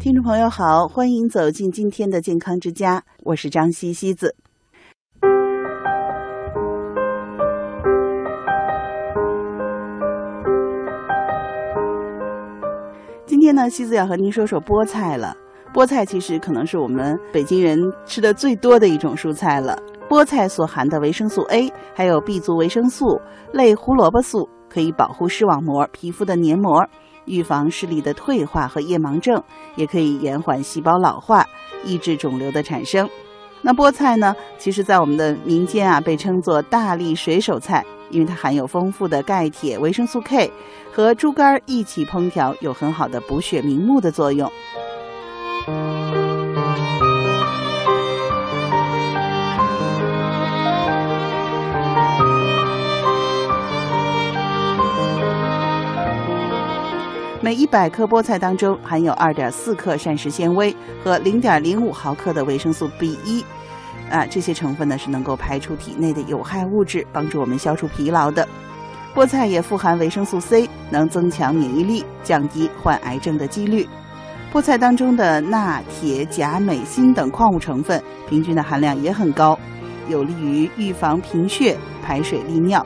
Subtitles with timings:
[0.00, 4.34] 听众朋友好，欢迎走进今天的健康之家，我是张西西子。
[13.26, 15.36] 今天呢，西子要和您说说菠菜了。
[15.74, 19.78] 菠菜其实可能是我们北京人吃的最多的一种蔬菜了。
[20.08, 23.20] 菠菜所含的维生素 A，还有 B 族维生素、
[23.52, 26.88] 类胡萝卜素，可以保护视网膜、皮肤的黏膜。
[27.24, 29.42] 预防视力的退化和夜盲症，
[29.76, 31.46] 也可以延缓细胞老化，
[31.84, 33.08] 抑制肿瘤的产生。
[33.62, 34.34] 那菠菜呢？
[34.58, 40.50] 其实，在我们的民间啊，被称作大力水手菜，因为它含有丰富的钙、铁、维生素 K，
[40.90, 44.50] 和猪肝一起烹调，有很好的补血明目的作用。
[57.42, 63.42] 每一百克菠菜当中含有二点四克膳食纤维和零点零五毫克的维生素 B 一，
[64.10, 68.46] 啊，这些成分呢是能够排出体内的有害物质，帮助我们消除疲劳的。
[69.14, 73.88] 菠菜也富含维生素 C，能增强免疫力，降低患癌症的几率。
[74.52, 79.58] 菠菜当中的钠、铁、钾、镁、锌等矿物成分平均的含量也很高，
[80.08, 82.84] 有利于预防贫血、排水利尿。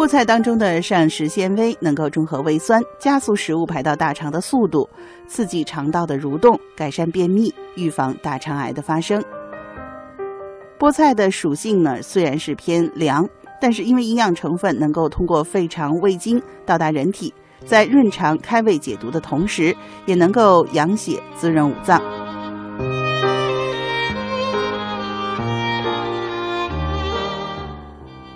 [0.00, 4.88] 菠菜当中的膳食纤维能够中和胃酸，加速食物排到大肠的速度，
[5.26, 9.22] 刺激肠道的蠕动，改善便秘，预防大肠癌的发生。
[10.78, 13.28] 菠菜的属性呢，虽然是偏凉，
[13.60, 17.34] 但是因为营养成分能够通过肺肠胃经到达人体，
[17.66, 22.00] 在润肠开胃解毒的同时，也能够养血滋润五脏。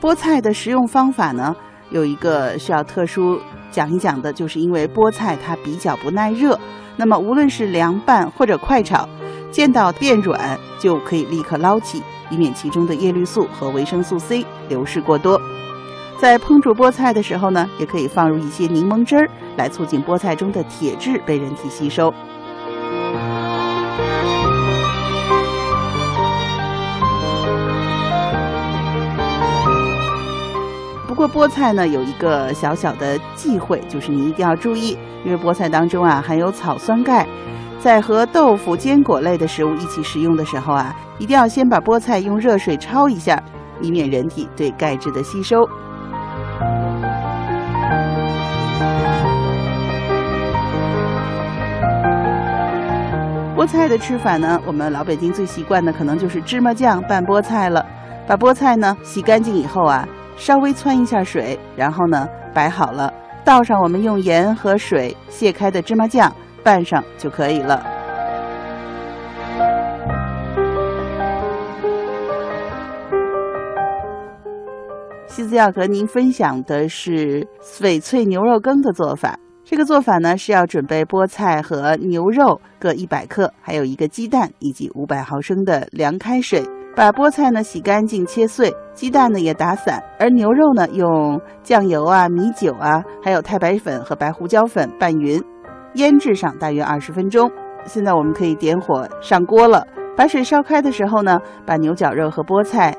[0.00, 1.54] 菠菜的食用方法呢，
[1.90, 3.38] 有一个需要特殊
[3.70, 6.58] 讲一讲的，就是因为菠菜它比较不耐热，
[6.96, 9.06] 那么无论是凉拌或者快炒，
[9.50, 15.38] 见到变软就可以立刻捞起，以免其中的叶绿素和维生素 C 流失过多。
[16.18, 19.28] 在烹煮菠菜的时候呢，也可以放入一些柠檬汁儿，
[19.58, 22.12] 来促进菠菜中的铁质被人体吸收。
[31.20, 37.26] 过菠菜呢有一个小小的忌讳，就是你一定要注意，因为菠菜当中啊含有草酸钙，
[37.78, 43.38] 在和豆腐、坚果类的食物一起食用的时候啊，一定要先把菠菜用热水焯一下，
[43.82, 45.58] 以免人体对钙质的吸收。
[53.54, 57.84] 菠菜的吃法呢，我们老北京最习惯的可能就是芝麻酱拌菠菜了。
[58.30, 60.08] 把菠菜呢洗干净以后啊。
[60.36, 63.12] 稍微汆一下水，然后呢摆好了，
[63.44, 66.32] 倒上我们用盐和水卸开的芝麻酱，
[66.62, 67.84] 拌上就可以了。
[75.26, 79.36] 西子要和您分享的是翡翠牛肉羹的做法。
[79.62, 86.64] 这个做法呢是要准备菠菜和牛肉各一百克，还有一个鸡蛋以及五百毫升的凉开水。
[86.96, 95.42] 把菠菜呢洗干净切碎，鸡蛋呢也打散，而牛肉呢用酱油啊、米酒啊，还有太白粉和白胡椒粉拌匀，
[95.94, 97.50] 腌制上大约二十分钟。
[97.86, 99.86] 现在我们可以点火上锅了，
[100.16, 102.94] 把水烧开的时候呢，把牛角肉和菠菜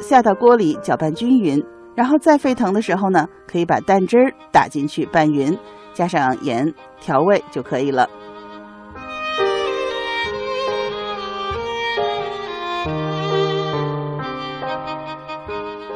[0.00, 1.62] 下到锅里搅拌均匀，
[1.94, 5.56] 然后再沸腾的时候呢，可以把蛋汁儿打进去拌匀，
[5.92, 8.08] 加上盐调味就可以了。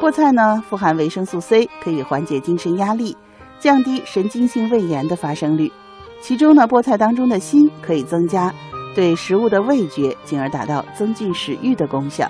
[0.03, 3.15] 菠菜呢富含维生素 C，可以缓解精神压力，
[3.57, 5.71] 降低神经性胃炎的发生率。
[6.19, 8.53] 其中呢，菠菜当中的锌可以增加
[8.93, 12.29] 对食物的味觉，进而达到增进食欲的功效。